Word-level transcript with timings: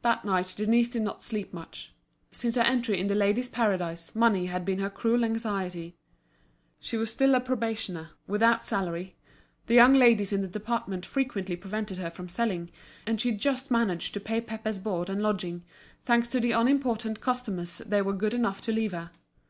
That 0.00 0.24
night 0.24 0.54
Denise 0.56 0.88
did 0.88 1.02
not 1.02 1.22
sleep 1.22 1.52
much. 1.52 1.92
Since 2.32 2.54
her 2.54 2.62
entry 2.62 2.98
in 2.98 3.06
The 3.06 3.14
Ladies' 3.14 3.50
Paradise, 3.50 4.14
money 4.16 4.46
had 4.46 4.64
been 4.64 4.78
her 4.78 4.88
cruel 4.88 5.26
anxiety. 5.26 5.94
She 6.80 6.96
was 6.96 7.10
still 7.12 7.34
a 7.34 7.40
probationer, 7.42 8.12
without 8.26 8.64
salary; 8.64 9.14
the 9.66 9.74
young 9.74 9.92
ladies 9.92 10.32
in 10.32 10.40
the 10.40 10.48
department 10.48 11.04
frequently 11.04 11.54
prevented 11.54 11.98
her 11.98 12.10
from 12.10 12.30
selling, 12.30 12.70
and 13.06 13.20
she 13.20 13.30
just 13.32 13.70
managed 13.70 14.14
to 14.14 14.20
pay 14.20 14.40
Pépé's 14.40 14.78
board 14.78 15.10
and 15.10 15.22
lodging, 15.22 15.64
thanks 16.06 16.28
to 16.28 16.40
the 16.40 16.52
unimportant 16.52 17.20
customers 17.20 17.82
they 17.84 18.00
were 18.00 18.14
good 18.14 18.32
enough 18.32 18.62
to 18.62 18.72
leave 18.72 18.92
her. 18.92 19.10